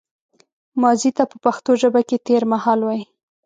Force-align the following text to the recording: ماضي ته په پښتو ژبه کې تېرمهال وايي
ماضي 0.81 1.09
ته 1.17 1.23
په 1.31 1.37
پښتو 1.45 1.71
ژبه 1.81 2.01
کې 2.07 2.17
تېرمهال 2.27 2.79
وايي 2.83 3.05